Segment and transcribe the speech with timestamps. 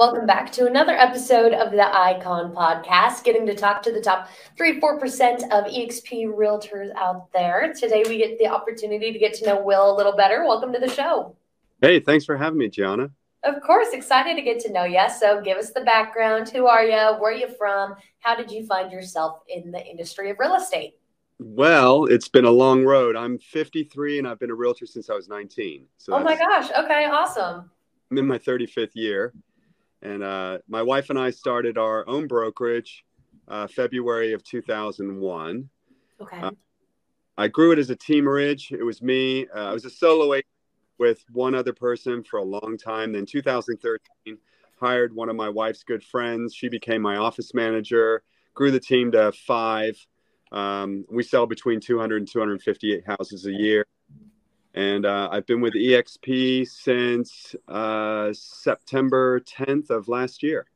[0.00, 4.30] Welcome back to another episode of the Icon Podcast, getting to talk to the top
[4.56, 7.74] 3 4% of EXP realtors out there.
[7.78, 10.42] Today, we get the opportunity to get to know Will a little better.
[10.46, 11.36] Welcome to the show.
[11.82, 13.10] Hey, thanks for having me, Gianna.
[13.42, 15.06] Of course, excited to get to know you.
[15.18, 16.48] So, give us the background.
[16.48, 17.20] Who are you?
[17.20, 17.94] Where are you from?
[18.20, 20.94] How did you find yourself in the industry of real estate?
[21.38, 23.16] Well, it's been a long road.
[23.16, 25.84] I'm 53 and I've been a realtor since I was 19.
[25.98, 26.70] So oh my gosh.
[26.70, 27.70] Okay, awesome.
[28.10, 29.34] I'm in my 35th year.
[30.02, 33.04] And uh, my wife and I started our own brokerage
[33.48, 35.68] uh, February of 2001.
[36.20, 36.38] Okay.
[36.38, 36.50] Uh,
[37.36, 38.70] I grew it as a teamerage.
[38.70, 39.46] It was me.
[39.54, 40.46] Uh, I was a solo agent
[40.98, 43.12] with one other person for a long time.
[43.12, 44.38] Then 2013,
[44.78, 46.54] hired one of my wife's good friends.
[46.54, 48.22] She became my office manager.
[48.54, 49.96] Grew the team to five.
[50.52, 53.86] Um, we sell between 200 and 258 houses a year
[54.74, 60.66] and uh, I've been with EXP since uh, September 10th of last year.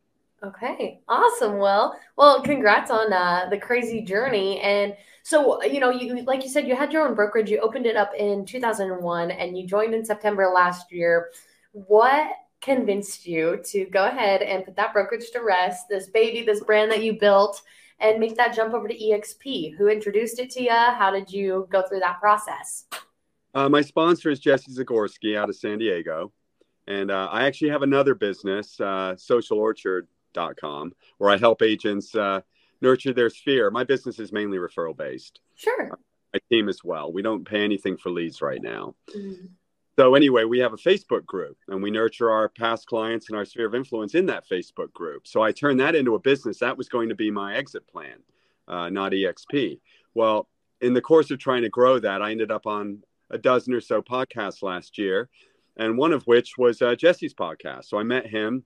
[0.42, 1.56] Okay, awesome.
[1.56, 4.60] Well, well, congrats on uh, the crazy journey.
[4.60, 7.50] And so, you know, you like you said, you had your own brokerage.
[7.50, 11.30] You opened it up in 2001, and you joined in September last year.
[11.72, 12.28] What
[12.60, 15.86] convinced you to go ahead and put that brokerage to rest?
[15.88, 17.62] This baby, this brand that you built,
[18.00, 19.76] and make that jump over to EXP.
[19.76, 20.70] Who introduced it to you?
[20.70, 22.84] How did you go through that process?
[23.54, 26.32] Uh, my sponsor is Jesse Zagorski out of San Diego.
[26.86, 32.40] And uh, I actually have another business, uh, socialorchard.com, where I help agents uh,
[32.80, 33.70] nurture their sphere.
[33.70, 35.40] My business is mainly referral based.
[35.54, 35.98] Sure.
[36.34, 37.12] My team as well.
[37.12, 38.96] We don't pay anything for leads right now.
[39.16, 39.46] Mm-hmm.
[39.96, 43.44] So, anyway, we have a Facebook group and we nurture our past clients and our
[43.44, 45.28] sphere of influence in that Facebook group.
[45.28, 46.58] So, I turned that into a business.
[46.58, 48.18] That was going to be my exit plan,
[48.66, 49.78] uh, not EXP.
[50.12, 50.48] Well,
[50.80, 53.80] in the course of trying to grow that, I ended up on a dozen or
[53.80, 55.28] so podcasts last year,
[55.76, 57.86] and one of which was uh, Jesse's podcast.
[57.86, 58.64] So I met him.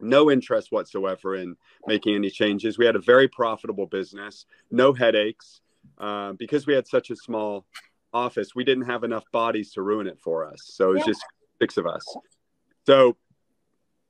[0.00, 1.56] No interest whatsoever in
[1.86, 2.76] making any changes.
[2.76, 5.60] We had a very profitable business, no headaches.
[5.98, 7.66] Uh, because we had such a small
[8.12, 10.62] office, we didn't have enough bodies to ruin it for us.
[10.64, 11.06] So it was yeah.
[11.06, 11.24] just
[11.60, 12.04] six of us.
[12.86, 13.16] So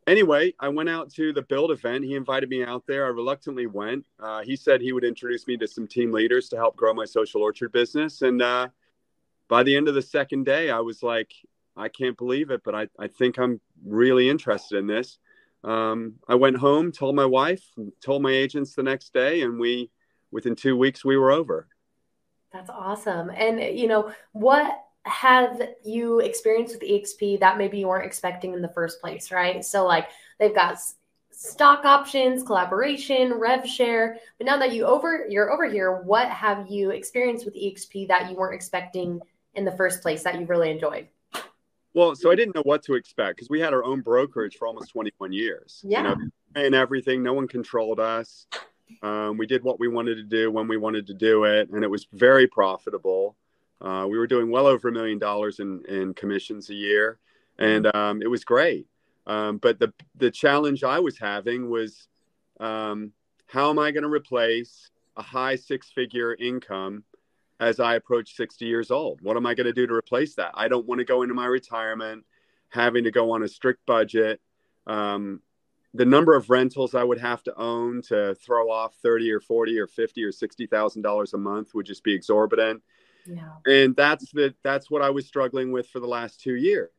[0.06, 2.04] anyway, I went out to the build event.
[2.04, 3.06] He invited me out there.
[3.06, 4.06] I reluctantly went.
[4.20, 7.04] Uh, he said he would introduce me to some team leaders to help grow my
[7.04, 8.22] social orchard business.
[8.22, 8.68] And uh,
[9.48, 11.32] by the end of the second day, I was like,
[11.76, 15.18] I can't believe it, but I, I think I'm really interested in this.
[15.64, 17.64] Um, I went home, told my wife,
[18.02, 19.90] told my agents the next day, and we,
[20.30, 21.68] within two weeks, we were over.
[22.52, 23.30] That's awesome.
[23.30, 28.62] And, you know, what have you experienced with EXP that maybe you weren't expecting in
[28.62, 29.64] the first place, right?
[29.64, 30.78] So, like, they've got
[31.30, 34.18] stock options, collaboration, rev share.
[34.38, 38.30] But now that you over you're over here, what have you experienced with EXP that
[38.30, 39.20] you weren't expecting
[39.54, 41.08] in the first place that you really enjoyed?
[41.94, 44.66] Well, so I didn't know what to expect because we had our own brokerage for
[44.66, 45.80] almost 21 years.
[45.84, 46.02] Yeah.
[46.02, 46.16] You know,
[46.56, 47.22] and everything.
[47.22, 48.46] No one controlled us.
[49.02, 51.82] Um, we did what we wanted to do when we wanted to do it, and
[51.84, 53.36] it was very profitable.
[53.80, 57.18] Uh, we were doing well over a million dollars in, in commissions a year,
[57.58, 58.86] and um, it was great.
[59.26, 62.08] Um, but the the challenge I was having was,
[62.60, 63.12] um,
[63.46, 67.04] how am I going to replace a high six figure income
[67.60, 69.20] as I approach 60 years old.
[69.22, 70.50] What am I going to do to replace that?
[70.54, 72.24] I don't want to go into my retirement
[72.70, 74.40] having to go on a strict budget.
[74.86, 75.40] Um,
[75.94, 79.78] the number of rentals I would have to own to throw off 30 or 40
[79.78, 82.82] or 50 or 60 thousand dollars a month would just be exorbitant.
[83.26, 83.54] Yeah.
[83.64, 86.90] And that's the that's what I was struggling with for the last two years.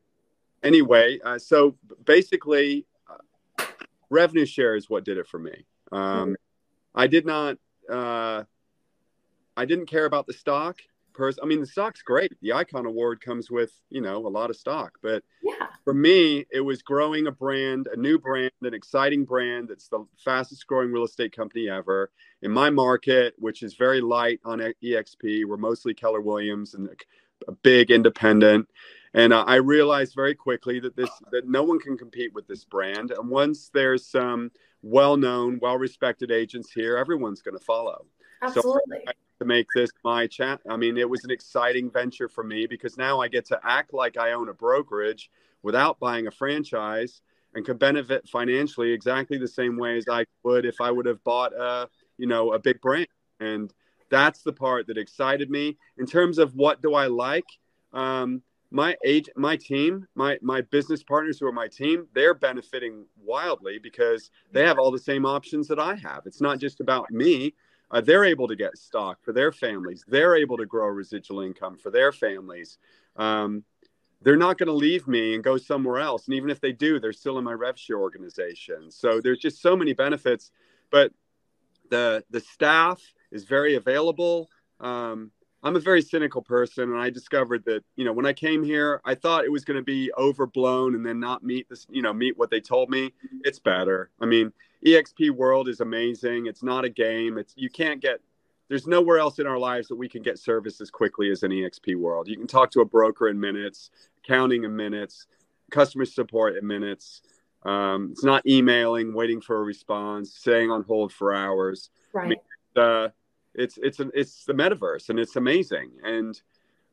[0.63, 1.75] Anyway, uh, so
[2.05, 3.65] basically, uh,
[4.09, 5.65] revenue share is what did it for me.
[5.91, 6.33] Um, mm-hmm.
[6.95, 7.57] I did not.
[7.87, 8.45] Uh,
[9.57, 10.79] I didn't care about the stock.
[11.13, 12.33] Pers- I mean, the stock's great.
[12.41, 14.97] The Icon Award comes with, you know, a lot of stock.
[15.01, 15.67] But yeah.
[15.85, 20.05] for me, it was growing a brand, a new brand, an exciting brand that's the
[20.17, 22.11] fastest growing real estate company ever.
[22.41, 26.89] In my market, which is very light on EXP, we're mostly Keller Williams and
[27.47, 28.67] a big independent.
[29.13, 32.65] And uh, I realized very quickly that this that no one can compete with this
[32.65, 33.11] brand.
[33.11, 34.51] And once there's some
[34.81, 38.05] well-known, well-respected agents here, everyone's going to follow.
[38.41, 39.03] Absolutely.
[39.05, 40.61] So to make this my chat.
[40.69, 43.93] I mean, it was an exciting venture for me because now I get to act
[43.93, 45.29] like I own a brokerage
[45.63, 47.21] without buying a franchise
[47.53, 51.23] and could benefit financially exactly the same way as I would if I would have
[51.23, 53.07] bought a, you know, a big brand.
[53.39, 53.73] And
[54.09, 55.77] that's the part that excited me.
[55.97, 57.45] In terms of what do I like,
[57.93, 58.41] um,
[58.71, 63.79] my age, my team, my my business partners who are my team, they're benefiting wildly
[63.79, 66.23] because they have all the same options that I have.
[66.25, 67.53] It's not just about me.
[67.91, 70.03] Uh, they're able to get stock for their families.
[70.07, 72.77] They're able to grow residual income for their families.
[73.15, 73.63] Um,
[74.21, 76.25] they're not going to leave me and go somewhere else.
[76.25, 78.89] And even if they do, they're still in my RevShare organization.
[78.89, 80.51] So there's just so many benefits.
[80.89, 81.11] But
[81.89, 83.01] the the staff
[83.31, 84.49] is very available.
[84.79, 85.31] Um,
[85.65, 89.01] I'm a very cynical person, and I discovered that you know when I came here,
[89.03, 92.13] I thought it was going to be overblown and then not meet this, you know,
[92.13, 93.11] meet what they told me.
[93.43, 94.11] It's better.
[94.21, 94.53] I mean,
[94.85, 96.45] EXP World is amazing.
[96.45, 97.39] It's not a game.
[97.39, 98.21] It's you can't get.
[98.67, 101.51] There's nowhere else in our lives that we can get service as quickly as an
[101.51, 102.27] EXP World.
[102.27, 103.89] You can talk to a broker in minutes,
[104.23, 105.25] accounting in minutes,
[105.71, 107.21] customer support in minutes.
[107.63, 111.89] Um, it's not emailing, waiting for a response, staying on hold for hours.
[112.13, 112.25] Right.
[112.25, 112.39] I mean,
[112.75, 113.09] uh,
[113.57, 115.91] it's it's an, it's the metaverse and it's amazing.
[116.03, 116.39] And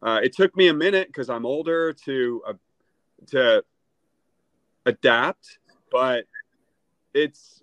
[0.03, 2.53] uh, it took me a minute because i'm older to uh,
[3.27, 3.65] to
[4.85, 5.59] adapt
[5.91, 6.25] but
[7.15, 7.63] it's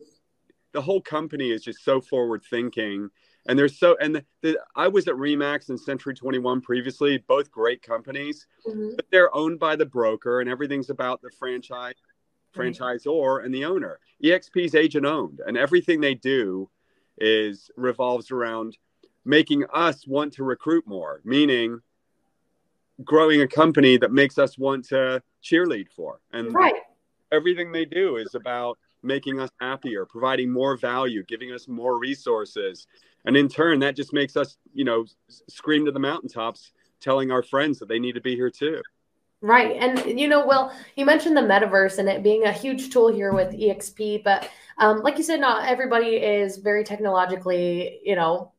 [0.71, 3.09] the whole company is just so forward thinking
[3.47, 7.51] and there's so and the, the, i was at remax and century 21 previously both
[7.51, 8.95] great companies mm-hmm.
[8.95, 11.95] but they're owned by the broker and everything's about the franchise
[12.55, 13.99] franchisor and the owner.
[14.23, 16.69] Exp's agent owned and everything they do
[17.19, 18.77] is revolves around
[19.25, 21.81] making us want to recruit more, meaning
[23.03, 26.19] growing a company that makes us want to cheerlead for.
[26.33, 26.75] And right.
[27.31, 32.87] everything they do is about making us happier, providing more value, giving us more resources.
[33.25, 35.05] And in turn, that just makes us, you know,
[35.47, 38.81] scream to the mountaintops, telling our friends that they need to be here too.
[39.41, 39.77] Right.
[39.77, 43.31] And, you know, well, you mentioned the metaverse and it being a huge tool here
[43.31, 48.51] with EXP, but um, like you said, not everybody is very technologically, you know,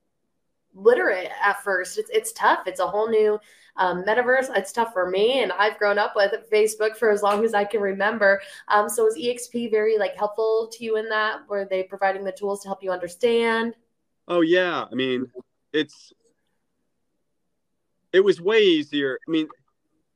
[0.74, 1.98] literate at first.
[1.98, 2.60] It's it's tough.
[2.66, 3.38] It's a whole new
[3.76, 4.56] um, metaverse.
[4.56, 7.64] It's tough for me, and I've grown up with Facebook for as long as I
[7.64, 8.40] can remember.
[8.68, 11.48] Um, so is EXP very like helpful to you in that?
[11.48, 13.74] Were they providing the tools to help you understand?
[14.28, 15.26] Oh yeah, I mean,
[15.72, 16.12] it's
[18.12, 19.18] it was way easier.
[19.26, 19.48] I mean,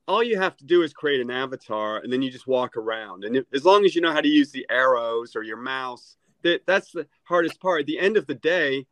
[0.07, 3.23] all you have to do is create an avatar, and then you just walk around.
[3.23, 6.61] And as long as you know how to use the arrows or your mouse, that
[6.65, 7.81] that's the hardest part.
[7.81, 8.85] At the end of the day,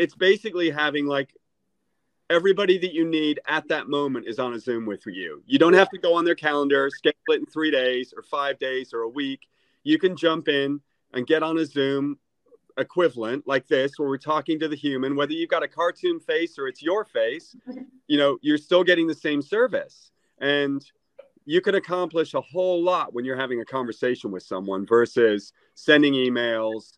[0.00, 1.36] it's basically having like
[2.30, 5.42] everybody that you need at that moment is on a Zoom with you.
[5.46, 8.58] You don't have to go on their calendar, schedule it in three days or five
[8.58, 9.40] days or a week.
[9.84, 10.80] You can jump in
[11.12, 12.18] and get on a Zoom
[12.78, 16.56] equivalent like this where we're talking to the human whether you've got a cartoon face
[16.56, 17.54] or it's your face
[18.06, 20.86] you know you're still getting the same service and
[21.44, 26.14] you can accomplish a whole lot when you're having a conversation with someone versus sending
[26.14, 26.92] emails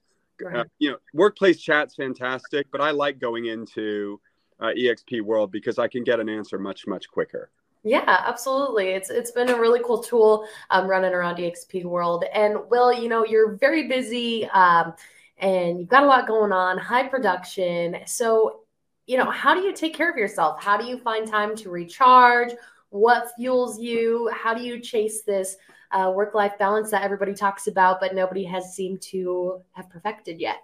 [0.55, 4.21] uh, you know, workplace chat's fantastic, but I like going into
[4.61, 7.51] uh, EXP World because I can get an answer much much quicker.
[7.85, 8.91] Yeah, absolutely.
[8.91, 12.25] It's it's been a really cool tool um, running around EXP World.
[12.33, 14.95] And Will, you know, you're very busy um,
[15.39, 17.97] and you've got a lot going on, high production.
[18.07, 18.61] So,
[19.07, 20.63] you know, how do you take care of yourself?
[20.63, 22.53] How do you find time to recharge?
[22.93, 24.31] What fuels you?
[24.35, 25.57] How do you chase this
[25.93, 30.39] uh, work life balance that everybody talks about, but nobody has seemed to have perfected
[30.39, 30.59] yet?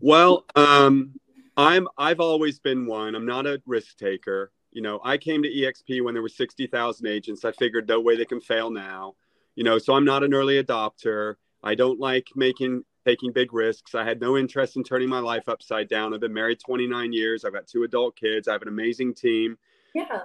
[0.00, 1.12] Well, um,
[1.56, 3.14] I'm I've always been one.
[3.14, 4.50] I'm not a risk taker.
[4.72, 7.44] You know, I came to EXP when there were 60,000 agents.
[7.44, 9.14] I figured no way they can fail now.
[9.54, 11.36] You know, so I'm not an early adopter.
[11.62, 13.94] I don't like making taking big risks.
[13.94, 16.14] I had no interest in turning my life upside down.
[16.14, 17.44] I've been married 29 years.
[17.44, 18.48] I've got two adult kids.
[18.48, 19.56] I have an amazing team.
[19.94, 20.22] Yeah.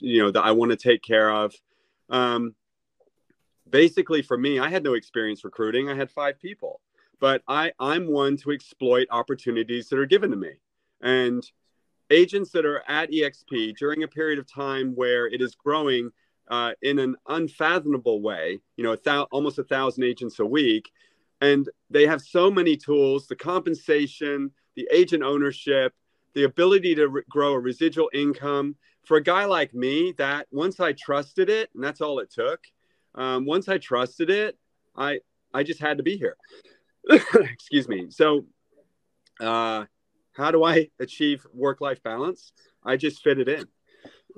[0.00, 1.54] You know that I want to take care of.
[2.10, 2.54] Um,
[3.68, 5.88] basically for me, I had no experience recruiting.
[5.88, 6.80] I had five people,
[7.20, 10.52] but I, I'm one to exploit opportunities that are given to me.
[11.00, 11.44] And
[12.10, 16.10] agents that are at EXP during a period of time where it is growing
[16.48, 20.90] uh, in an unfathomable way, you know, a thou- almost a thousand agents a week,
[21.40, 25.94] and they have so many tools the compensation, the agent ownership,
[26.34, 28.76] the ability to re- grow a residual income.
[29.04, 32.60] For a guy like me, that once I trusted it, and that's all it took,
[33.14, 34.58] um, once I trusted it,
[34.96, 35.20] I
[35.52, 36.36] I just had to be here.
[37.10, 38.06] Excuse me.
[38.10, 38.46] So,
[39.40, 39.84] uh,
[40.32, 42.52] how do I achieve work life balance?
[42.82, 43.66] I just fit it in.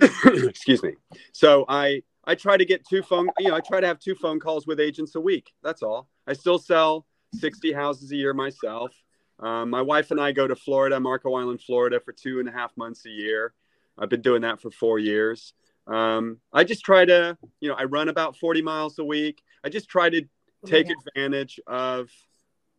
[0.48, 0.92] Excuse me.
[1.32, 4.14] So I I try to get two phone you know I try to have two
[4.14, 5.52] phone calls with agents a week.
[5.62, 6.08] That's all.
[6.26, 8.92] I still sell 60 houses a year myself.
[9.38, 12.52] Um, my wife and I go to Florida, Marco Island, Florida, for two and a
[12.52, 13.52] half months a year.
[13.98, 15.52] I've been doing that for four years.
[15.86, 19.42] Um, I just try to, you know, I run about 40 miles a week.
[19.64, 20.22] I just try to
[20.64, 20.94] take yeah.
[21.06, 22.10] advantage of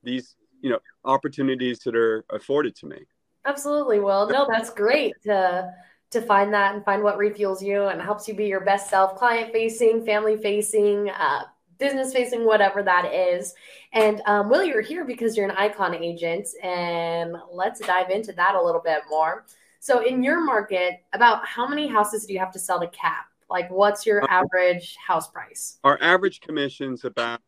[0.03, 2.97] these, you know, opportunities that are afforded to me.
[3.45, 3.99] Absolutely.
[3.99, 5.73] Well, no, that's great to
[6.09, 9.15] to find that and find what refuels you and helps you be your best self,
[9.15, 11.43] client facing, family facing, uh,
[11.77, 13.53] business facing, whatever that is.
[13.93, 18.55] And um, Will, you're here because you're an icon agent, and let's dive into that
[18.55, 19.46] a little bit more.
[19.79, 23.27] So, in your market, about how many houses do you have to sell to cap?
[23.50, 25.79] Like, what's your uh, average house price?
[25.84, 27.39] Our average commission's about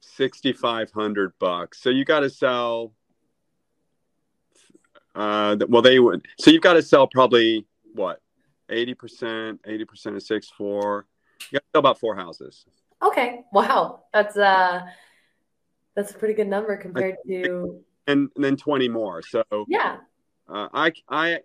[0.00, 1.82] sixty five hundred bucks.
[1.82, 2.92] So you got to sell.
[5.14, 6.26] Uh, well, they would.
[6.38, 8.20] So you've got to sell probably what,
[8.70, 11.06] eighty percent, eighty percent of six four.
[11.50, 12.64] You got to sell about four houses.
[13.02, 13.42] Okay.
[13.52, 14.82] Wow, that's uh,
[15.94, 17.82] that's a pretty good number compared to.
[18.06, 19.22] And, and then twenty more.
[19.22, 19.98] So yeah.
[20.48, 21.40] Uh, I I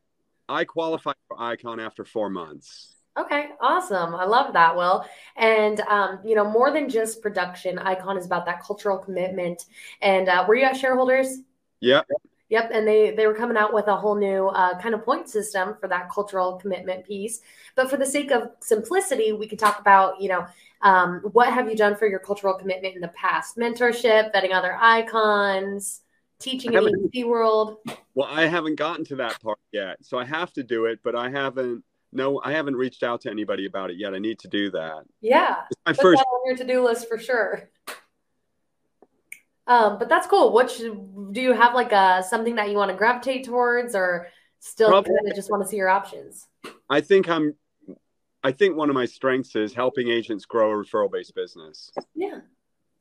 [0.47, 2.95] I qualified for Icon after four months.
[3.17, 4.15] Okay, awesome.
[4.15, 5.05] I love that, Will.
[5.35, 9.65] And um, you know, more than just production, Icon is about that cultural commitment.
[10.01, 11.39] And uh, were you at shareholders?
[11.81, 12.07] Yep.
[12.49, 15.29] Yep, and they they were coming out with a whole new uh, kind of point
[15.29, 17.41] system for that cultural commitment piece.
[17.75, 20.47] But for the sake of simplicity, we can talk about you know
[20.81, 23.57] um, what have you done for your cultural commitment in the past?
[23.57, 26.01] Mentorship, vetting other icons,
[26.39, 27.77] teaching in the world.
[28.15, 30.99] Well, I haven't gotten to that part yet, so I have to do it.
[31.03, 34.13] But I haven't no, I haven't reached out to anybody about it yet.
[34.13, 35.03] I need to do that.
[35.21, 37.69] Yeah, it's my Put first on your to-do list for sure.
[39.69, 40.51] Um, but that's cool.
[40.51, 43.95] What should, do you have like a uh, something that you want to gravitate towards,
[43.95, 44.27] or
[44.59, 46.47] still kind of just want to see your options?
[46.89, 47.55] I think I'm.
[48.43, 51.91] I think one of my strengths is helping agents grow a referral-based business.
[52.15, 52.39] Yeah.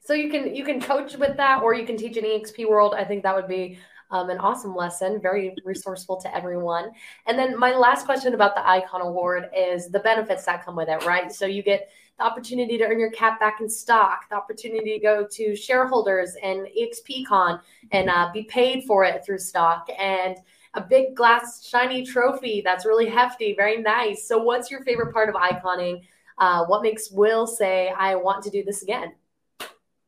[0.01, 2.95] So you can you can coach with that, or you can teach an EXP world.
[2.95, 3.79] I think that would be
[4.11, 6.91] um, an awesome lesson, very resourceful to everyone.
[7.27, 10.89] And then my last question about the Icon Award is the benefits that come with
[10.89, 11.33] it, right?
[11.33, 14.99] So you get the opportunity to earn your cap back in stock, the opportunity to
[14.99, 17.61] go to shareholders and EXPCon
[17.93, 20.37] and uh, be paid for it through stock, and
[20.75, 24.27] a big glass shiny trophy that's really hefty, very nice.
[24.27, 26.03] So, what's your favorite part of iconing?
[26.39, 29.15] Uh, what makes Will say, I want to do this again?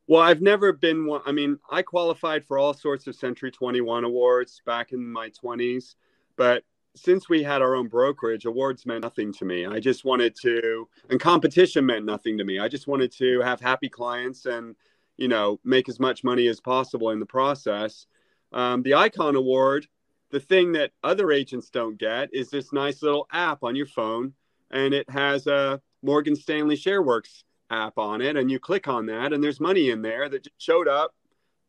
[0.07, 1.23] Well, I've never been one.
[1.25, 5.95] I mean, I qualified for all sorts of Century 21 awards back in my 20s,
[6.37, 6.65] but
[6.97, 9.67] since we had our own brokerage, awards meant nothing to me.
[9.67, 12.59] I just wanted to, and competition meant nothing to me.
[12.59, 14.75] I just wanted to have happy clients and,
[15.17, 18.07] you know, make as much money as possible in the process.
[18.53, 19.87] Um, the Icon Award,
[20.31, 24.35] the thing that other agents don't get is this nice little app on your phone,
[24.71, 29.33] and it has a Morgan Stanley ShareWorks app on it and you click on that
[29.33, 31.15] and there's money in there that showed up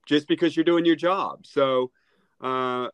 [0.06, 1.46] just because you're doing your job.
[1.46, 1.92] So,
[2.42, 2.88] uh,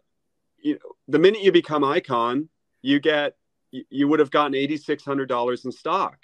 [0.62, 2.50] you know, the minute you become icon,
[2.82, 3.36] you get
[3.72, 6.18] you would have gotten eighty six hundred dollars in stock.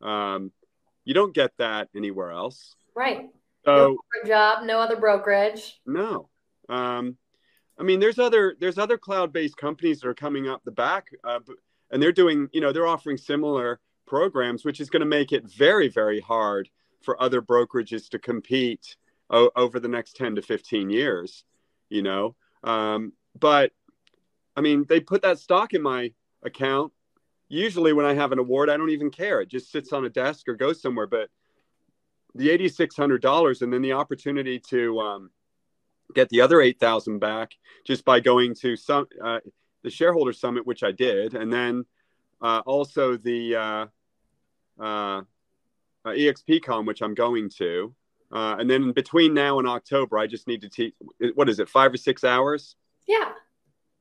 [0.00, 0.52] Um,
[1.04, 2.74] you don't get that anywhere else.
[2.94, 3.28] Right.
[3.64, 5.80] So no job, no other brokerage.
[5.86, 6.28] No.
[6.68, 7.16] Um,
[7.78, 11.08] I mean, there's other there's other cloud based companies that are coming up the back,
[11.24, 11.40] uh,
[11.90, 15.44] and they're doing you know they're offering similar programs, which is going to make it
[15.44, 16.68] very, very hard
[17.02, 18.96] for other brokerages to compete
[19.30, 21.44] o- over the next 10 to 15 years,
[21.88, 22.34] you know.
[22.64, 23.72] Um, but
[24.56, 26.92] I mean, they put that stock in my account.
[27.48, 29.40] Usually, when I have an award, I don't even care.
[29.40, 31.06] It just sits on a desk or goes somewhere.
[31.06, 31.28] But
[32.34, 35.30] the $8,600 and then the opportunity to um,
[36.14, 37.52] get the other 8,000 back
[37.86, 39.40] just by going to some uh,
[39.82, 41.84] the shareholder summit, which I did, and then
[42.40, 43.86] uh, also the uh,
[44.80, 45.20] uh,
[46.04, 47.94] uh, EXPCon, which I'm going to.
[48.32, 50.94] Uh, and then between now and October, I just need to teach.
[51.34, 52.74] What is it, five or six hours?
[53.06, 53.30] Yeah.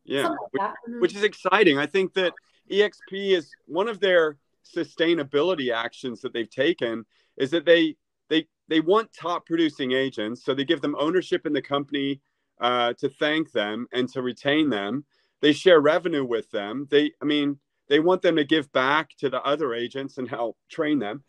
[0.06, 1.02] Yeah, like which, mm-hmm.
[1.02, 1.78] which is exciting.
[1.78, 2.34] I think that
[2.72, 7.06] EXP is one of their sustainability actions that they've taken
[7.38, 7.96] is that they
[8.30, 12.22] they they want top producing agents, so they give them ownership in the company
[12.60, 15.06] uh, to thank them and to retain them.
[15.42, 16.88] They share revenue with them.
[16.90, 20.58] They, I mean, they want them to give back to the other agents and help
[20.70, 21.24] train them.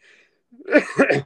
[0.73, 1.23] uh,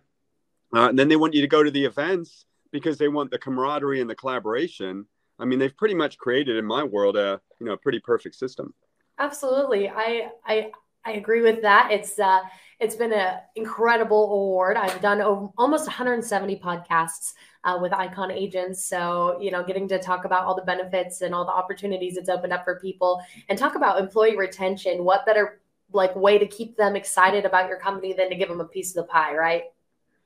[0.73, 4.01] and then they want you to go to the events because they want the camaraderie
[4.01, 5.07] and the collaboration.
[5.41, 8.35] I mean, they've pretty much created in my world a you know a pretty perfect
[8.35, 8.75] system.
[9.19, 10.71] Absolutely, I I
[11.05, 11.91] I agree with that.
[11.91, 12.41] It's uh
[12.79, 14.77] it's been an incredible award.
[14.77, 18.83] I've done almost 170 podcasts uh, with Icon agents.
[18.83, 22.31] So, you know, getting to talk about all the benefits and all the opportunities it's
[22.31, 25.05] opened up for people and talk about employee retention.
[25.05, 25.61] What better
[25.93, 28.97] like way to keep them excited about your company than to give them a piece
[28.97, 29.65] of the pie, right?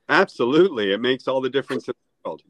[0.08, 0.92] Absolutely.
[0.92, 2.42] It makes all the difference in the world.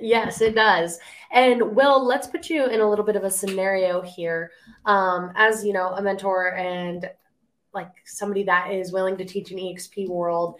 [0.00, 0.98] Yes, it does.
[1.30, 4.50] And Will, let's put you in a little bit of a scenario here.
[4.84, 7.10] Um, as you know, a mentor and
[7.72, 10.58] like somebody that is willing to teach an EXP world.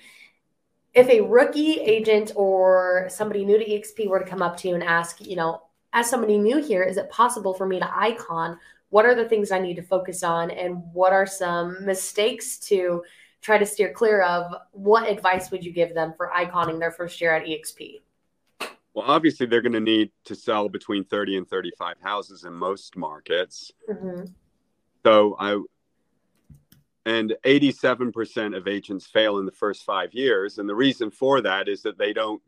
[0.94, 4.74] If a rookie agent or somebody new to EXP were to come up to you
[4.74, 5.62] and ask, you know,
[5.92, 8.58] as somebody new here, is it possible for me to icon?
[8.90, 10.50] What are the things I need to focus on?
[10.50, 13.02] And what are some mistakes to
[13.40, 14.54] try to steer clear of?
[14.72, 18.00] What advice would you give them for iconing their first year at EXP?
[18.96, 22.96] Well, obviously, they're going to need to sell between 30 and 35 houses in most
[22.96, 23.70] markets.
[23.90, 24.24] Mm-hmm.
[25.04, 25.60] So I,
[27.04, 30.56] and 87% of agents fail in the first five years.
[30.56, 32.40] And the reason for that is that they don't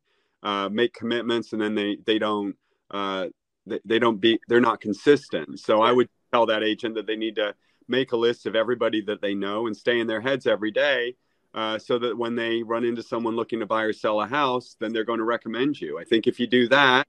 [0.43, 2.57] uh, make commitments and then they, they don't,
[2.91, 3.27] uh,
[3.67, 5.61] they, they don't be, they're not consistent.
[5.61, 7.55] So I would tell that agent that they need to
[7.89, 11.15] make a list of everybody that they know and stay in their heads every day
[11.59, 14.77] uh, so that when they run into someone looking to buy or sell a house,
[14.79, 15.99] then they're going to recommend you.
[15.99, 17.09] I think if you do that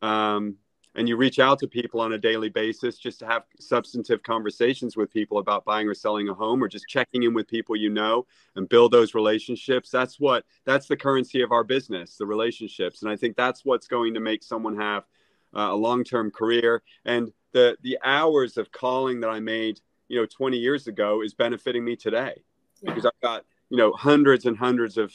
[0.00, 0.56] um,
[0.94, 4.96] and you reach out to people on a daily basis just to have substantive conversations
[4.96, 7.90] with people about buying or selling a home or just checking in with people you
[7.90, 8.24] know
[8.56, 13.02] and build those relationships, that's what that's the currency of our business, the relationships.
[13.02, 15.04] And I think that's what's going to make someone have
[15.54, 19.78] uh, a long-term career and the the hours of calling that I made,
[20.08, 22.42] you know, 20 years ago is benefiting me today
[22.80, 22.94] yeah.
[22.94, 25.12] because I've got you know hundreds and hundreds of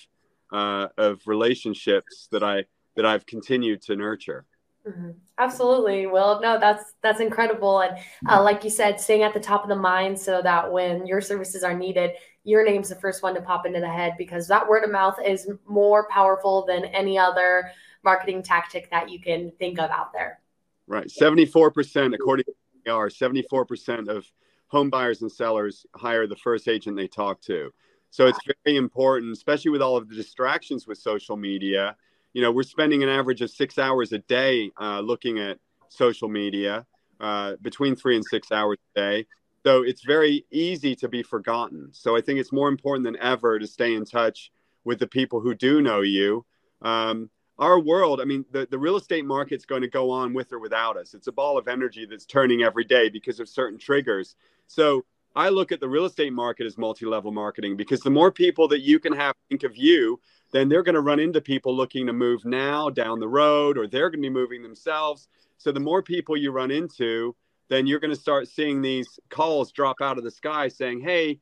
[0.51, 4.45] uh, of relationships that I that I've continued to nurture.
[4.87, 5.11] Mm-hmm.
[5.37, 6.05] Absolutely.
[6.05, 7.97] Well, no, that's that's incredible, and
[8.29, 11.21] uh, like you said, staying at the top of the mind so that when your
[11.21, 12.11] services are needed,
[12.43, 15.17] your name's the first one to pop into the head because that word of mouth
[15.25, 17.71] is more powerful than any other
[18.03, 20.39] marketing tactic that you can think of out there.
[20.87, 24.31] Right, seventy-four percent, according to AR, seventy-four percent of
[24.67, 27.71] home buyers and sellers hire the first agent they talk to.
[28.11, 31.95] So it's very important, especially with all of the distractions with social media.
[32.33, 36.29] You know, we're spending an average of six hours a day uh, looking at social
[36.29, 36.85] media,
[37.19, 39.25] uh, between three and six hours a day.
[39.65, 41.89] So it's very easy to be forgotten.
[41.91, 44.51] So I think it's more important than ever to stay in touch
[44.83, 46.45] with the people who do know you.
[46.81, 50.51] Um, our world, I mean, the, the real estate market's going to go on with
[50.51, 51.13] or without us.
[51.13, 54.35] It's a ball of energy that's turning every day because of certain triggers.
[54.67, 58.67] So I look at the real estate market as multi-level marketing because the more people
[58.69, 60.19] that you can have think of you,
[60.51, 63.87] then they're going to run into people looking to move now down the road, or
[63.87, 65.27] they're going to be moving themselves.
[65.57, 67.35] So the more people you run into,
[67.67, 71.39] then you're going to start seeing these calls drop out of the sky saying, "Hey,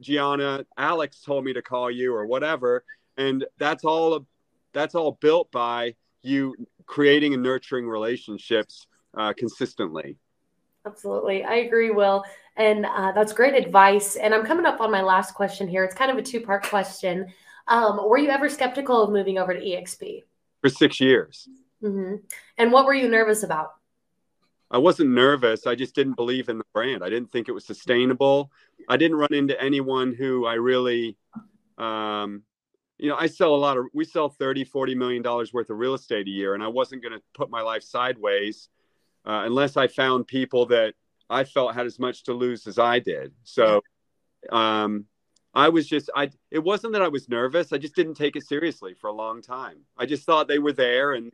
[0.00, 2.84] Gianna, Alex told me to call you," or whatever,
[3.16, 4.26] and that's all.
[4.72, 6.54] That's all built by you
[6.86, 10.16] creating and nurturing relationships uh, consistently.
[10.86, 11.44] Absolutely.
[11.44, 12.24] I agree, Will.
[12.56, 14.16] And uh, that's great advice.
[14.16, 15.84] And I'm coming up on my last question here.
[15.84, 17.32] It's kind of a two part question.
[17.68, 20.24] Um, were you ever skeptical of moving over to EXP?
[20.62, 21.48] For six years.
[21.82, 22.16] Mm-hmm.
[22.58, 23.72] And what were you nervous about?
[24.70, 25.66] I wasn't nervous.
[25.66, 27.02] I just didn't believe in the brand.
[27.02, 28.52] I didn't think it was sustainable.
[28.88, 31.16] I didn't run into anyone who I really,
[31.76, 32.42] um,
[32.98, 35.78] you know, I sell a lot of, we sell 30, 40 million dollars worth of
[35.78, 36.54] real estate a year.
[36.54, 38.68] And I wasn't going to put my life sideways
[39.26, 40.94] uh, unless I found people that
[41.28, 43.32] I felt had as much to lose as I did.
[43.44, 43.82] So
[44.50, 45.06] um,
[45.54, 47.72] I was just, I, it wasn't that I was nervous.
[47.72, 49.78] I just didn't take it seriously for a long time.
[49.96, 51.12] I just thought they were there.
[51.12, 51.32] And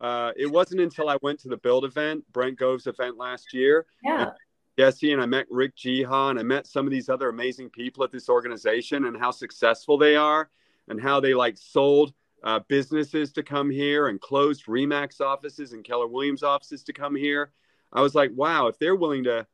[0.00, 3.86] uh, it wasn't until I went to the build event, Brent Gove's event last year.
[4.02, 4.30] Yeah.
[4.78, 8.04] Jesse and I met Rick Jiha and I met some of these other amazing people
[8.04, 10.50] at this organization and how successful they are
[10.88, 12.14] and how they like sold
[12.44, 17.14] uh, businesses to come here and closed Remax offices and Keller Williams offices to come
[17.14, 17.52] here.
[17.92, 19.46] I was like, wow, if they're willing to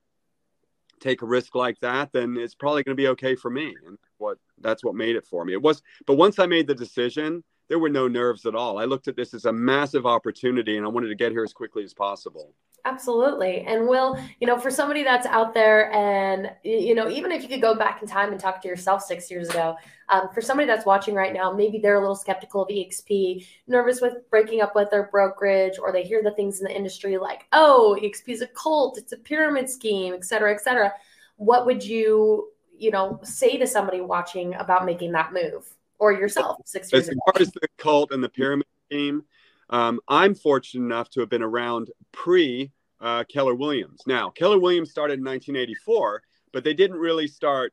[1.00, 3.74] take a risk like that, then it's probably going to be okay for me.
[3.86, 5.52] And what that's what made it for me.
[5.52, 8.78] It was, but once I made the decision, there were no nerves at all.
[8.78, 11.52] I looked at this as a massive opportunity and I wanted to get here as
[11.52, 12.54] quickly as possible.
[12.84, 13.62] Absolutely.
[13.62, 17.48] And Will, you know, for somebody that's out there and, you know, even if you
[17.48, 19.76] could go back in time and talk to yourself six years ago,
[20.08, 24.00] um, for somebody that's watching right now, maybe they're a little skeptical of EXP, nervous
[24.00, 27.46] with breaking up with their brokerage, or they hear the things in the industry like,
[27.52, 30.92] oh, EXP is a cult, it's a pyramid scheme, et cetera, et cetera.
[31.36, 36.58] What would you, you know, say to somebody watching about making that move or yourself
[36.64, 37.20] six years as ago?
[37.26, 39.24] As far as the cult and the pyramid scheme,
[39.70, 44.00] um, I'm fortunate enough to have been around pre uh, Keller Williams.
[44.06, 47.72] Now, Keller Williams started in 1984, but they didn't really start.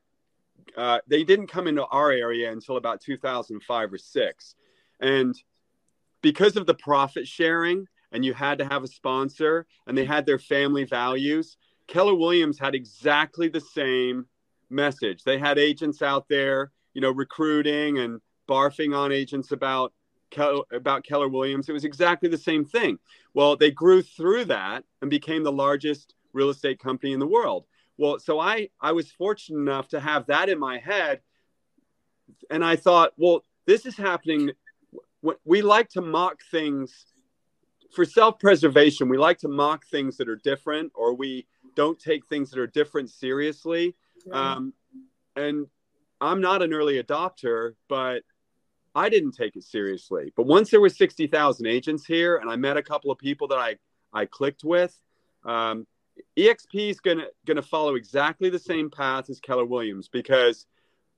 [0.76, 4.56] Uh, they didn't come into our area until about 2005 or six,
[5.00, 5.36] and
[6.22, 10.26] because of the profit sharing, and you had to have a sponsor, and they had
[10.26, 11.58] their family values.
[11.88, 14.26] Keller Williams had exactly the same
[14.70, 15.24] message.
[15.24, 19.94] They had agents out there, you know, recruiting and barfing on agents about
[20.72, 23.00] about Keller Williams, it was exactly the same thing.
[23.34, 27.66] Well, they grew through that and became the largest real estate company in the world.
[27.98, 31.22] Well, so I I was fortunate enough to have that in my head,
[32.50, 34.52] and I thought, well, this is happening.
[35.44, 37.06] We like to mock things
[37.94, 39.08] for self-preservation.
[39.08, 42.68] We like to mock things that are different, or we don't take things that are
[42.68, 43.96] different seriously.
[44.32, 44.74] Um,
[45.36, 45.68] and
[46.20, 48.24] I'm not an early adopter, but
[48.96, 50.32] I didn't take it seriously.
[50.36, 53.58] But once there were 60,000 agents here and I met a couple of people that
[53.58, 53.76] I,
[54.14, 54.98] I clicked with,
[55.44, 55.86] um,
[56.38, 60.66] EXP is going to follow exactly the same path as Keller Williams because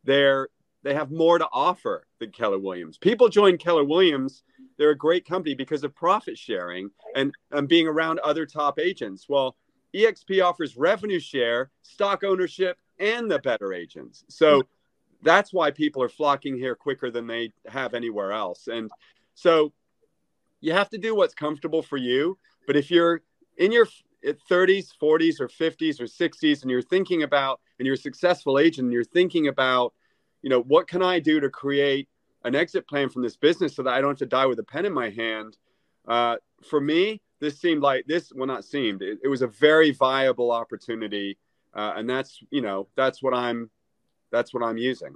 [0.04, 0.50] they're
[0.84, 2.98] they have more to offer than Keller Williams.
[2.98, 4.44] People join Keller Williams,
[4.78, 9.26] they're a great company because of profit sharing and, and being around other top agents.
[9.28, 9.58] Well,
[9.96, 14.24] EXP offers revenue share, stock ownership, and the better agents.
[14.30, 14.64] So
[15.22, 18.68] that's why people are flocking here quicker than they have anywhere else.
[18.68, 18.92] And
[19.36, 19.74] so
[20.62, 22.38] you have to do what's comfortable for you.
[22.66, 23.22] But if you're
[23.58, 23.88] in your
[24.26, 28.86] 30s, 40s, or 50s or 60s, and you're thinking about, and you're a successful agent,
[28.86, 29.94] and you're thinking about,
[30.42, 32.08] you know, what can I do to create
[32.44, 34.64] an exit plan from this business so that I don't have to die with a
[34.64, 35.58] pen in my hand?
[36.08, 39.92] Uh, for me, this seemed like this, well, not seemed, it, it was a very
[39.92, 41.38] viable opportunity.
[41.74, 43.70] Uh, and that's, you know, that's what I'm
[44.32, 45.16] that's what I'm using.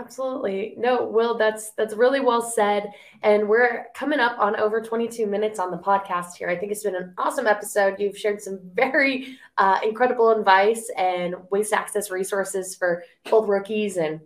[0.00, 0.74] Absolutely.
[0.76, 2.90] No, Will, that's that's really well said.
[3.22, 6.48] And we're coming up on over 22 minutes on the podcast here.
[6.48, 8.00] I think it's been an awesome episode.
[8.00, 13.96] You've shared some very uh, incredible advice and ways to access resources for both rookies
[13.96, 14.20] and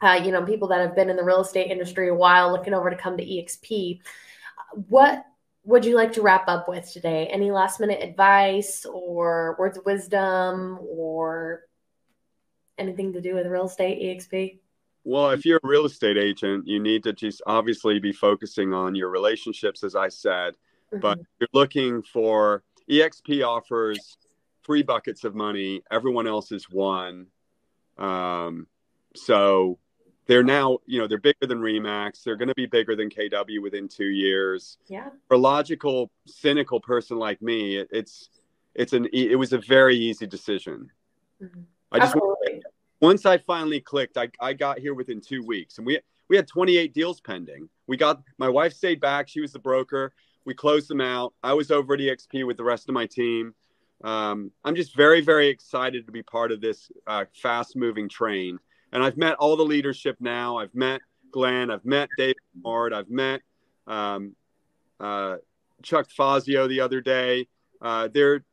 [0.00, 2.74] uh, you know people that have been in the real estate industry a while, looking
[2.74, 4.00] over to come to EXP.
[4.88, 5.24] What
[5.64, 7.26] would you like to wrap up with today?
[7.26, 11.62] Any last minute advice or words of wisdom or
[12.78, 14.58] anything to do with real estate exp
[15.04, 18.94] well if you're a real estate agent you need to just obviously be focusing on
[18.94, 20.54] your relationships as i said.
[20.92, 21.00] Mm-hmm.
[21.00, 24.18] but you're looking for exp offers
[24.64, 25.82] three buckets of money.
[25.90, 27.26] Everyone else is one.
[27.98, 28.66] Um,
[29.16, 29.78] so
[30.26, 32.22] they're now you know they're bigger than remax.
[32.22, 34.78] They're going to be bigger than kw within two years.
[34.86, 35.08] Yeah.
[35.28, 38.30] For a logical cynical person like me it, it's
[38.74, 40.90] it's an it was a very easy decision.
[41.42, 41.62] Mm-hmm.
[41.92, 42.16] I just
[43.00, 46.46] once I finally clicked, I, I got here within two weeks, and we we had
[46.46, 47.68] 28 deals pending.
[47.86, 50.12] We got my wife stayed back; she was the broker.
[50.44, 51.34] We closed them out.
[51.42, 53.54] I was over at EXP with the rest of my team.
[54.02, 58.58] Um, I'm just very very excited to be part of this uh, fast moving train.
[58.92, 60.58] And I've met all the leadership now.
[60.58, 61.00] I've met
[61.30, 61.70] Glenn.
[61.70, 62.92] I've met Dave Mard.
[62.92, 63.40] I've met
[63.86, 64.34] um,
[64.98, 65.36] uh,
[65.82, 67.46] Chuck Fazio the other day.
[67.80, 68.44] Uh, they're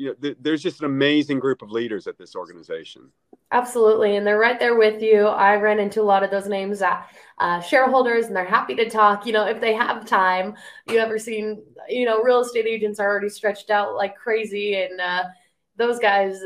[0.00, 3.12] you know, th- there's just an amazing group of leaders at this organization.
[3.52, 4.16] Absolutely.
[4.16, 5.26] And they're right there with you.
[5.26, 7.06] I ran into a lot of those names at
[7.38, 9.26] uh, shareholders and they're happy to talk.
[9.26, 10.54] You know, if they have time,
[10.88, 14.74] you ever seen, you know, real estate agents are already stretched out like crazy.
[14.76, 15.24] And uh,
[15.76, 16.40] those guys,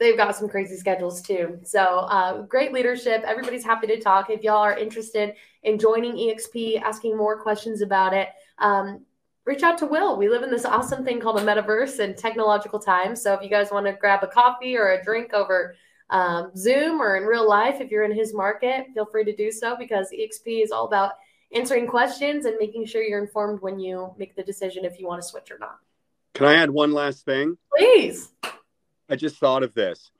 [0.00, 1.60] they've got some crazy schedules too.
[1.62, 3.22] So uh, great leadership.
[3.24, 4.28] Everybody's happy to talk.
[4.28, 9.04] If y'all are interested in joining EXP, asking more questions about it, um,
[9.46, 10.16] reach out to Will.
[10.16, 13.22] We live in this awesome thing called a metaverse and technological times.
[13.22, 15.76] So if you guys want to grab a coffee or a drink over
[16.10, 19.50] um, Zoom or in real life, if you're in his market, feel free to do
[19.50, 21.12] so because EXP is all about
[21.54, 25.22] answering questions and making sure you're informed when you make the decision if you want
[25.22, 25.78] to switch or not.
[26.34, 27.56] Can I add one last thing?
[27.74, 28.32] Please.
[29.08, 30.10] I just thought of this.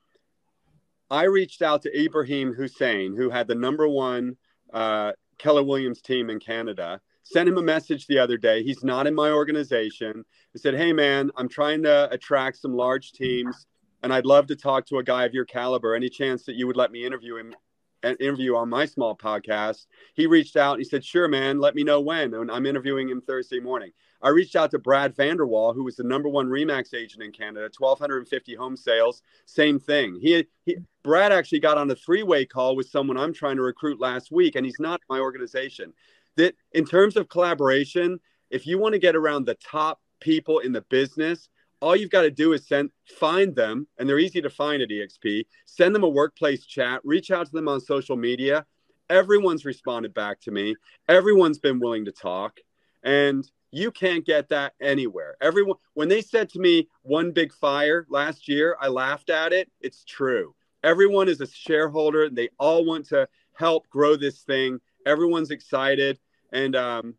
[1.10, 4.36] I reached out to Ibrahim Hussein, who had the number one
[4.72, 7.00] uh, Keller Williams team in Canada
[7.32, 8.62] sent him a message the other day.
[8.62, 10.24] He's not in my organization.
[10.54, 13.66] I said, Hey, man, I'm trying to attract some large teams,
[14.02, 15.94] and I'd love to talk to a guy of your caliber.
[15.94, 17.54] Any chance that you would let me interview him?
[18.02, 19.86] An interview on my small podcast.
[20.14, 22.32] He reached out and he said, Sure, man, let me know when.
[22.34, 23.90] And I'm interviewing him Thursday morning.
[24.22, 27.68] I reached out to Brad Vanderwall, who was the number one Remax agent in Canada,
[27.78, 29.22] 1,250 home sales.
[29.44, 30.18] Same thing.
[30.20, 33.62] He, he Brad actually got on a three way call with someone I'm trying to
[33.62, 35.92] recruit last week, and he's not my organization
[36.36, 38.20] that in terms of collaboration,
[38.50, 41.48] if you want to get around the top people in the business,
[41.80, 44.88] all you've got to do is send find them and they're easy to find at
[44.88, 48.64] exp send them a workplace chat reach out to them on social media.
[49.08, 50.74] Everyone's responded back to me.
[51.08, 52.58] Everyone's been willing to talk
[53.02, 55.36] and you can't get that anywhere.
[55.40, 59.70] Everyone when they said to me one big fire last year i laughed at it.
[59.80, 60.54] It's true.
[60.82, 62.30] Everyone is a shareholder.
[62.30, 64.80] They all want to help grow this thing.
[65.04, 66.18] Everyone's excited
[66.56, 67.14] and um,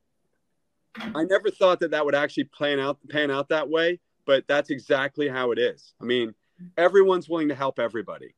[0.96, 4.72] I never thought that that would actually plan out pan out that way, but that's
[4.72, 5.94] exactly how it is.
[6.02, 6.34] I mean,
[6.76, 8.34] everyone's willing to help everybody.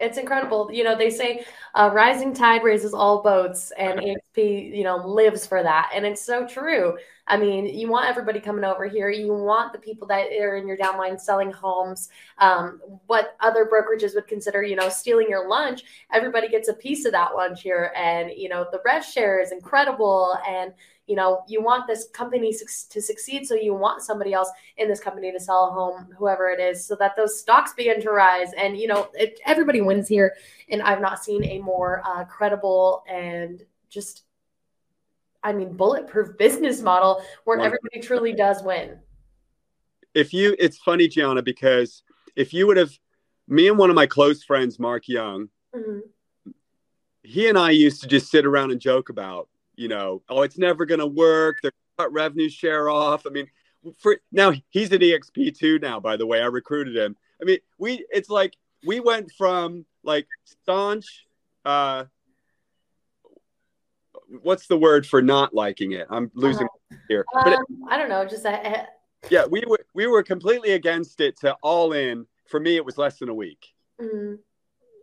[0.00, 0.68] It's incredible.
[0.72, 5.46] You know, they say uh, rising tide raises all boats, and EXP, you know, lives
[5.46, 5.92] for that.
[5.94, 6.96] And it's so true.
[7.28, 9.10] I mean, you want everybody coming over here.
[9.10, 12.08] You want the people that are in your downline selling homes.
[12.38, 15.82] Um, what other brokerages would consider, you know, stealing your lunch.
[16.12, 19.52] Everybody gets a piece of that lunch here, and you know, the rev share is
[19.52, 20.36] incredible.
[20.48, 20.72] And
[21.06, 22.52] you know you want this company
[22.90, 26.48] to succeed so you want somebody else in this company to sell a home whoever
[26.50, 28.52] it is so that those stocks begin to rise.
[28.56, 30.34] And you know it, everybody wins here
[30.68, 34.22] and i've not seen a more uh, credible and just
[35.42, 38.98] i mean bulletproof business model where everybody truly does win.
[40.14, 42.02] If you it's funny gianna because
[42.36, 42.92] if you would have
[43.48, 45.98] me and one of my close friends mark young mm-hmm.
[47.22, 50.58] he and i used to just sit around and joke about you know, oh, it's
[50.58, 51.56] never going to work.
[51.62, 53.26] They're cut revenue share off.
[53.26, 53.46] I mean,
[53.98, 56.00] for now he's an exp too now.
[56.00, 57.16] By the way, I recruited him.
[57.40, 58.56] I mean, we it's like
[58.86, 61.26] we went from like staunch.
[61.64, 62.04] uh
[64.42, 66.06] What's the word for not liking it?
[66.08, 67.26] I'm losing uh, here.
[67.34, 67.58] Um, but it,
[67.90, 68.24] I don't know.
[68.24, 68.86] Just a,
[69.28, 72.26] yeah, we were we were completely against it to all in.
[72.46, 73.66] For me, it was less than a week.
[74.00, 74.36] Mm-hmm.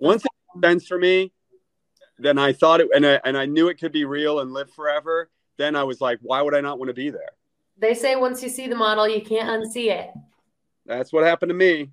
[0.01, 1.31] Once it makes sense for me,
[2.19, 4.71] then I thought it, and I, and I knew it could be real and live
[4.71, 5.29] forever.
[5.57, 7.31] Then I was like, why would I not want to be there?
[7.77, 10.09] They say once you see the model, you can't unsee it.
[10.85, 11.91] That's what happened to me.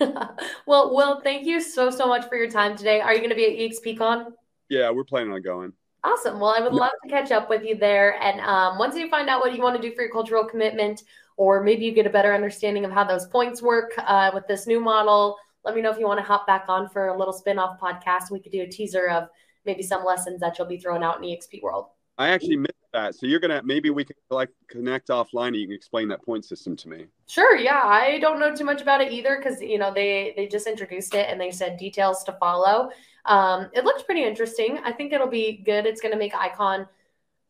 [0.66, 3.00] well, Will, thank you so so much for your time today.
[3.00, 4.32] Are you going to be at EXPCon?
[4.68, 5.72] Yeah, we're planning on going.
[6.02, 6.38] Awesome.
[6.38, 8.20] Well, I would love to catch up with you there.
[8.20, 11.02] And um, once you find out what you want to do for your cultural commitment,
[11.36, 14.66] or maybe you get a better understanding of how those points work uh, with this
[14.66, 17.32] new model, let me know if you want to hop back on for a little
[17.32, 18.30] spin off podcast.
[18.30, 19.28] We could do a teaser of
[19.64, 21.86] maybe some lessons that you'll be throwing out in exp world.
[22.16, 23.14] I actually missed that.
[23.14, 26.44] So you're gonna maybe we can like connect offline and you can explain that point
[26.44, 27.06] system to me.
[27.26, 27.82] Sure yeah.
[27.84, 31.14] I don't know too much about it either because you know they they just introduced
[31.14, 32.90] it and they said details to follow.
[33.26, 34.78] Um, it looks pretty interesting.
[34.84, 35.86] I think it'll be good.
[35.86, 36.86] It's going to make icon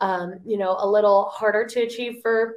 [0.01, 2.57] um, you know a little harder to achieve for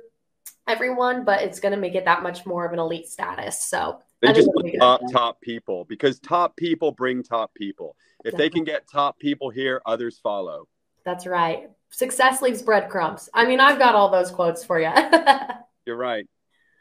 [0.68, 3.64] everyone but it's going to make it that much more of an elite status.
[3.64, 4.50] So they just
[4.80, 7.96] top top people because top people bring top people.
[8.26, 8.46] If Definitely.
[8.46, 10.68] they can get top people here, others follow.
[11.06, 11.70] That's right.
[11.90, 13.30] Success leaves breadcrumbs.
[13.34, 14.92] I mean, I've got all those quotes for you.
[15.86, 16.26] You're right.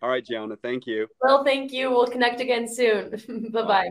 [0.03, 0.57] All right, Gianna.
[0.57, 1.07] Thank you.
[1.21, 1.91] Well, thank you.
[1.91, 3.51] We'll connect again soon.
[3.53, 3.91] bye bye.